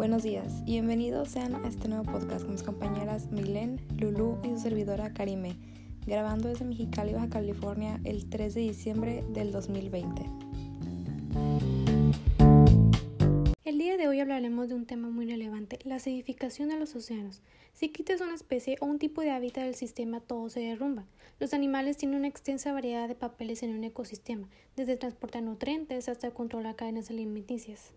[0.00, 4.48] Buenos días y bienvenidos sean a este nuevo podcast con mis compañeras Milen, Lulu y
[4.48, 5.58] su servidora Karime,
[6.06, 10.22] grabando desde Mexicali, Baja California, el 3 de diciembre del 2020.
[13.66, 17.42] El día de hoy hablaremos de un tema muy relevante, la acidificación de los océanos.
[17.74, 21.04] Si quitas una especie o un tipo de hábitat del sistema, todo se derrumba.
[21.38, 26.30] Los animales tienen una extensa variedad de papeles en un ecosistema, desde transportar nutrientes hasta
[26.30, 27.92] controlar cadenas alimenticias.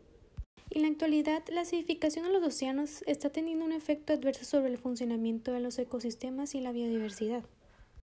[0.75, 4.79] En la actualidad, la acidificación de los océanos está teniendo un efecto adverso sobre el
[4.79, 7.43] funcionamiento de los ecosistemas y la biodiversidad.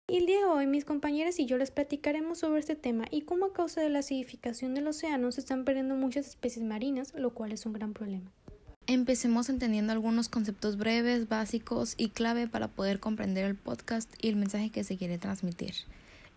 [0.06, 3.46] El día de hoy mis compañeras y yo les platicaremos sobre este tema y cómo
[3.46, 7.50] a causa de la acidificación del océano se están perdiendo muchas especies marinas, lo cual
[7.50, 8.30] es un gran problema.
[8.86, 14.36] Empecemos entendiendo algunos conceptos breves, básicos y clave para poder comprender el podcast y el
[14.36, 15.74] mensaje que se quiere transmitir.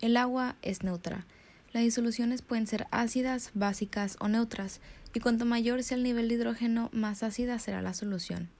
[0.00, 1.28] El agua es neutra.
[1.72, 4.80] Las disoluciones pueden ser ácidas, básicas o neutras,
[5.14, 8.50] y cuanto mayor sea el nivel de hidrógeno, más ácida será la solución.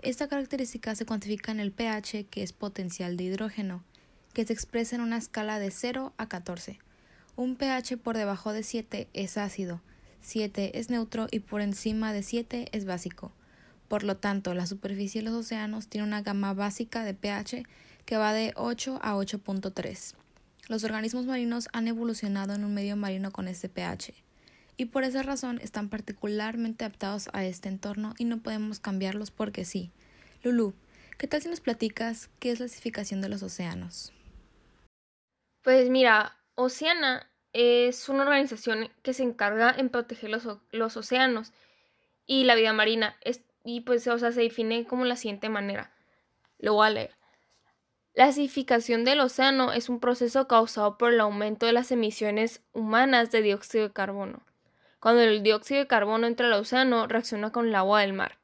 [0.00, 3.84] Esta característica se cuantifica en el pH, que es potencial de hidrógeno,
[4.32, 6.78] que se expresa en una escala de 0 a 14.
[7.36, 9.82] Un pH por debajo de 7 es ácido,
[10.22, 13.32] 7 es neutro y por encima de 7 es básico.
[13.86, 17.64] Por lo tanto, la superficie de los océanos tiene una gama básica de pH
[18.06, 20.14] que va de 8 a 8.3.
[20.68, 24.14] Los organismos marinos han evolucionado en un medio marino con este pH,
[24.78, 29.64] y por esa razón están particularmente adaptados a este entorno y no podemos cambiarlos porque
[29.64, 29.90] sí.
[30.44, 30.72] Lulu,
[31.18, 34.12] ¿qué tal si nos platicas qué es la acidificación de los océanos?
[35.62, 41.52] Pues mira, Oceana es una organización que se encarga en proteger los, los océanos
[42.24, 43.16] y la vida marina.
[43.64, 45.92] y pues, o sea, se define como la siguiente manera.
[46.60, 47.14] Lo voy a leer.
[48.14, 53.32] La acidificación del océano es un proceso causado por el aumento de las emisiones humanas
[53.32, 54.47] de dióxido de carbono.
[55.00, 58.38] Cuando el dióxido de carbono entra al océano, reacciona con el agua del mar,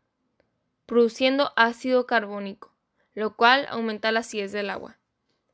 [0.87, 2.73] produciendo ácido carbónico,
[3.15, 4.99] lo cual aumenta la acidez del agua.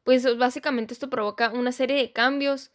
[0.04, 2.72] Pues básicamente esto provoca una serie de cambios,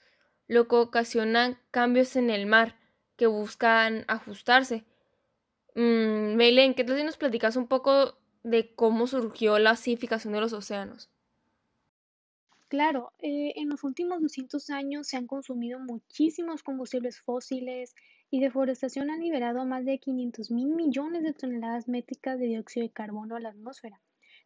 [0.48, 2.80] lo que ocasiona cambios en el mar
[3.16, 4.86] que buscan ajustarse.
[5.76, 10.54] Mmm, ¿qué tal si nos platicas un poco de cómo surgió la acidificación de los
[10.54, 11.10] océanos?
[12.68, 17.96] Claro, eh, en los últimos 200 años se han consumido muchísimos combustibles fósiles
[18.36, 22.92] y deforestación ha liberado más de 500 mil millones de toneladas métricas de dióxido de
[22.92, 24.02] carbono a la atmósfera,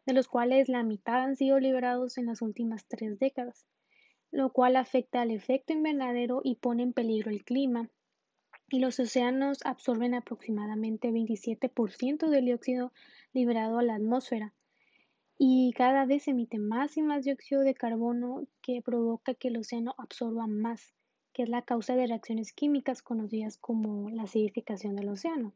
[0.06, 3.66] de los cuales la mitad han sido liberados en las últimas tres décadas,
[4.30, 7.90] lo cual afecta al efecto invernadero y pone en peligro el clima.
[8.68, 12.92] Y los océanos absorben aproximadamente 27% del dióxido
[13.32, 14.54] liberado a la atmósfera
[15.36, 19.56] y cada vez se emite más y más dióxido de carbono que provoca que el
[19.56, 20.94] océano absorba más,
[21.42, 25.52] es la causa de reacciones químicas conocidas como la acidificación del océano.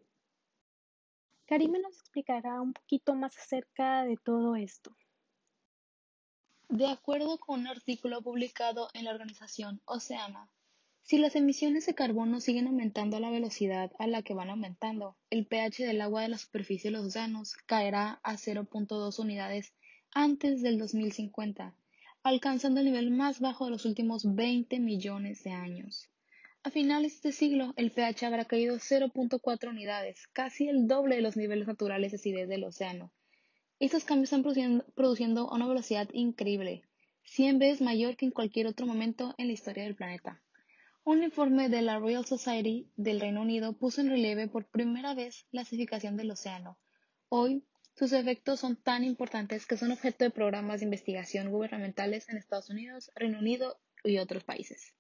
[1.47, 4.97] Karime nos explicará un poquito más acerca de todo esto.
[6.69, 10.49] De acuerdo con un artículo publicado en la organización Oceana,
[11.03, 15.19] si las emisiones de carbono siguen aumentando a la velocidad a la que van aumentando,
[15.29, 19.75] el pH del agua de la superficie de los océanos caerá a 0.2 unidades
[20.13, 21.77] antes del 2050,
[22.25, 26.09] alcanzando el nivel más bajo de los últimos 20 millones de años.
[26.63, 31.21] A finales de este siglo, el pH habrá caído 0.4 unidades, casi el doble de
[31.21, 33.13] los niveles naturales de acidez del océano.
[33.79, 36.85] Estos cambios están produciendo, a una velocidad increíble,
[37.25, 40.41] 100 veces mayor que en cualquier otro momento en la historia del planeta.
[41.05, 45.45] Un informe de la Royal Society del Reino Unido puso en relieve por primera vez
[45.53, 46.79] la acidificación del océano.
[47.29, 47.65] Hoy,
[47.95, 52.69] sus efectos son tan importantes que son objeto de programas de investigación gubernamentales en Estados
[52.69, 54.95] Unidos, Reino Unido y otros países.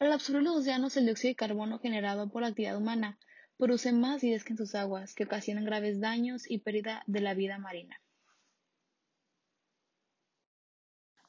[0.00, 3.18] Al absorber los océanos, el dióxido de carbono generado por la actividad humana
[3.58, 7.34] produce más acidez que en sus aguas, que ocasionan graves daños y pérdida de la
[7.34, 8.00] vida marina.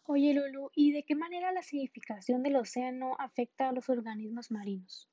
[0.08, 5.10] Oye, Lulu, ¿y de qué manera la acidificación del océano afecta a los organismos marinos?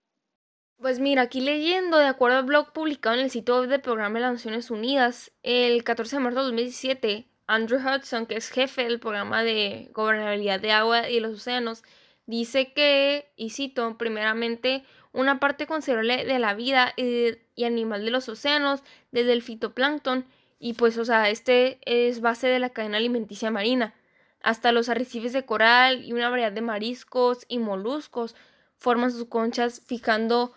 [0.78, 4.18] Pues mira, aquí leyendo, de acuerdo al blog publicado en el sitio web del Programa
[4.18, 8.84] de las Naciones Unidas, el 14 de marzo de 2017, Andrew Hudson, que es jefe
[8.84, 11.84] del Programa de Gobernabilidad de Agua y los Océanos,
[12.26, 18.10] dice que, y cito, primeramente, una parte considerable de la vida y, y animal de
[18.10, 18.82] los océanos,
[19.12, 20.26] desde el fitoplancton,
[20.58, 23.94] y pues, o sea, este es base de la cadena alimenticia marina
[24.42, 28.34] hasta los arrecifes de coral y una variedad de mariscos y moluscos
[28.76, 30.52] forman sus conchas fijando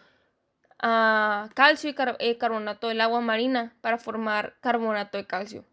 [0.80, 5.66] ah, calcio y eh, carbonato del agua marina para formar carbonato de calcio.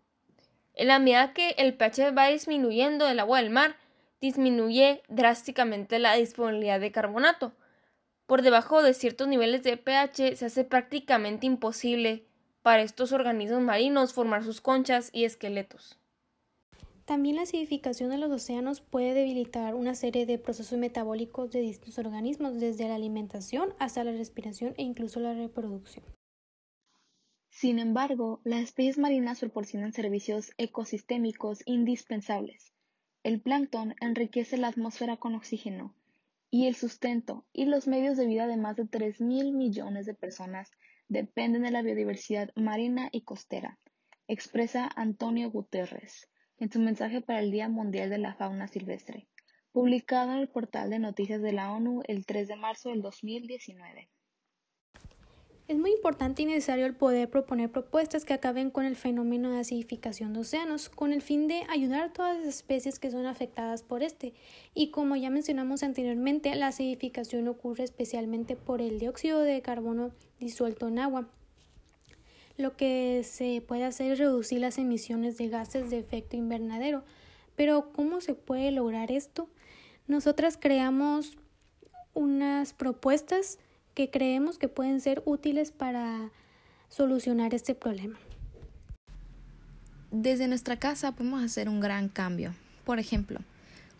[0.75, 3.76] En la medida que el pH va disminuyendo del agua del mar,
[4.20, 7.52] disminuye drásticamente la disponibilidad de carbonato.
[8.26, 12.25] Por debajo de ciertos niveles de pH se hace prácticamente imposible
[12.62, 15.98] para estos organismos marinos formar sus conchas y esqueletos.
[17.04, 21.99] También la acidificación de los océanos puede debilitar una serie de procesos metabólicos de distintos
[21.99, 26.04] organismos, desde la alimentación hasta la respiración e incluso la reproducción.
[27.50, 32.72] Sin embargo, las especies marinas proporcionan servicios ecosistémicos indispensables.
[33.25, 35.94] El plancton enriquece la atmósfera con oxígeno,
[36.50, 40.70] y el sustento y los medios de vida de más de 3.000 millones de personas
[41.08, 43.81] dependen de la biodiversidad marina y costera,
[44.28, 46.28] expresa Antonio Guterres
[46.62, 49.26] en su mensaje para el Día Mundial de la Fauna Silvestre,
[49.72, 54.08] publicado en el portal de noticias de la ONU el 3 de marzo del 2019.
[55.66, 59.58] Es muy importante y necesario el poder proponer propuestas que acaben con el fenómeno de
[59.58, 63.82] acidificación de océanos, con el fin de ayudar a todas las especies que son afectadas
[63.82, 64.32] por este.
[64.72, 70.86] Y como ya mencionamos anteriormente, la acidificación ocurre especialmente por el dióxido de carbono disuelto
[70.86, 71.28] en agua.
[72.56, 77.04] Lo que se puede hacer es reducir las emisiones de gases de efecto invernadero.
[77.56, 79.49] Pero ¿cómo se puede lograr esto?
[80.06, 81.37] Nosotras creamos
[82.14, 83.58] unas propuestas
[83.94, 86.31] que creemos que pueden ser útiles para
[86.88, 88.19] solucionar este problema.
[90.10, 92.55] Desde nuestra casa podemos hacer un gran cambio.
[92.84, 93.40] Por ejemplo,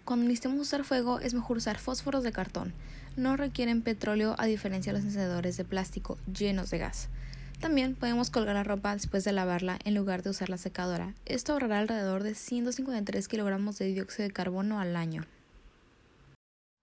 [0.05, 2.75] cuando necesitemos usar fuego es mejor usar fósforos de cartón.
[3.17, 7.09] No requieren petróleo a diferencia de los encendedores de plástico llenos de gas.
[7.63, 11.15] También podemos colgar la ropa después de lavarla en lugar de usar la secadora.
[11.27, 15.25] Esto ahorrará alrededor de 153 kilogramos de dióxido de carbono al año.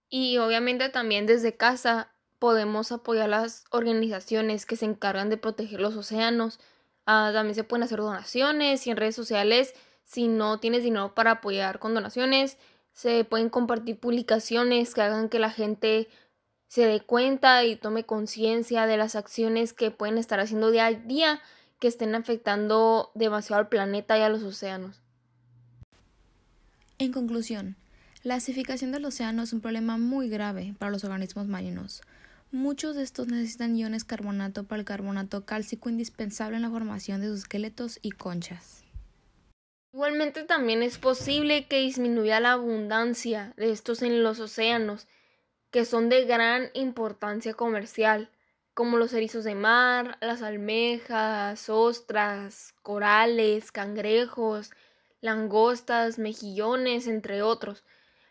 [0.08, 5.96] Y obviamente también desde casa podemos apoyar las organizaciones que se encargan de proteger los
[5.96, 6.58] océanos.
[7.04, 9.74] Ah, también se pueden hacer donaciones y en redes sociales,
[10.04, 12.56] si no tienes dinero para apoyar con donaciones,
[12.94, 16.08] se pueden compartir publicaciones que hagan que la gente
[16.70, 20.92] se dé cuenta y tome conciencia de las acciones que pueden estar haciendo día a
[20.92, 21.40] día
[21.80, 25.02] que estén afectando demasiado al planeta y a los océanos.
[26.98, 27.74] En conclusión,
[28.22, 32.02] la acidificación del océano es un problema muy grave para los organismos marinos.
[32.52, 37.26] Muchos de estos necesitan iones carbonato para el carbonato cálcico indispensable en la formación de
[37.26, 38.84] sus esqueletos y conchas.
[39.92, 45.08] Igualmente también es posible que disminuya la abundancia de estos en los océanos,
[45.70, 48.30] que son de gran importancia comercial,
[48.74, 54.70] como los erizos de mar, las almejas, ostras, corales, cangrejos,
[55.20, 57.84] langostas, mejillones, entre otros,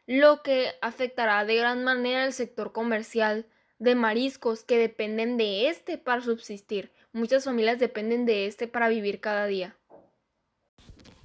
[0.05, 3.45] lo que afectará de gran manera el sector comercial
[3.77, 6.91] de mariscos que dependen de este para subsistir.
[7.13, 9.77] Muchas familias dependen de este para vivir cada día.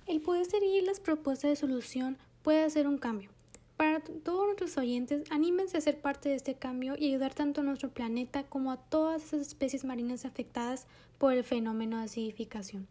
[0.06, 3.33] El poder seguir las propuestas de solución puede hacer un cambio.
[3.76, 7.64] Para todos nuestros oyentes, anímense a ser parte de este cambio y ayudar tanto a
[7.64, 10.86] nuestro planeta como a todas esas especies marinas afectadas
[11.18, 12.86] por el fenómeno de acidificación.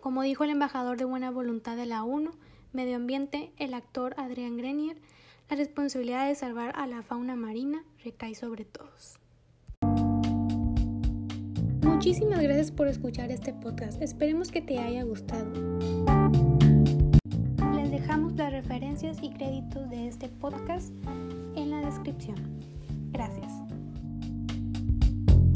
[0.00, 2.30] Como dijo el embajador de buena voluntad de la ONU,
[2.72, 4.98] Medio Ambiente, el actor Adrián Grenier,
[5.50, 9.18] la responsabilidad de salvar a la fauna marina recae sobre todos.
[11.82, 14.00] Muchísimas gracias por escuchar este podcast.
[14.02, 15.50] Esperemos que te haya gustado.
[18.04, 20.92] Dejamos las referencias y créditos de este podcast
[21.56, 22.36] en la descripción.
[23.12, 23.63] Gracias.